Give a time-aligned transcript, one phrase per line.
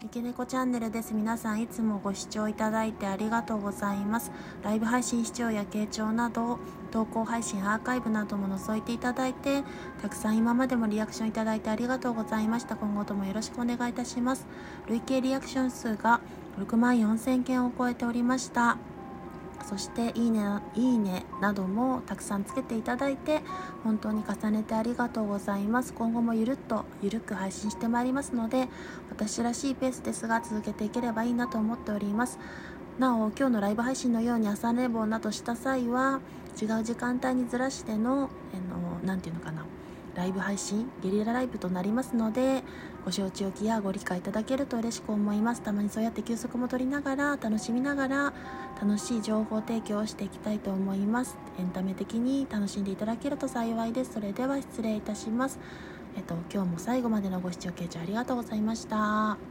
[0.00, 1.12] 三毛猫チャンネルです。
[1.12, 4.30] 皆さんいつもご視聴いただいてありがとうございます。
[4.62, 6.60] ライブ配信視聴や傾聴など、
[6.92, 9.64] 投稿配信、アーカイブなども覗いていただいて、
[10.00, 12.76] たくさん今までもリアクションいただいてありがとうございました。
[12.76, 14.46] 今後ともよろしくお願いいたします。
[14.86, 16.20] 累計リアクション数が
[16.60, 18.78] 6万4000件を超えておりました。
[19.64, 20.40] そしていいね
[20.74, 23.42] いいねなどもたくさんつけていただいて
[23.84, 25.92] 本当に重ねてありがとうございます。
[25.92, 28.68] 今後もゆるっとゆるく配信してまいりますので
[29.10, 32.38] 私らしいペースですが続けていければいいなと思っております。
[32.98, 36.20] なお今日のライブ配信のように朝寝坊などした際は
[36.60, 38.30] 違う時間帯にずらしての
[39.04, 39.64] 何て言うのかな。
[40.18, 42.64] ライブ配信ゲリラライブとなりますので
[43.04, 45.62] ご承知おきやご理解いただけると嬉しく思います。
[45.62, 48.32] たまにそうやって休息も取りながら楽しみながら
[48.82, 51.38] 楽しい情報提供をしていきたいと思います。
[51.58, 54.14] エンタメ的に楽しんでいただけると幸いです。
[54.14, 55.58] それでは失礼いたします。
[56.16, 59.48] えっと今日も最後までのご視聴傾聴ありがとうございました。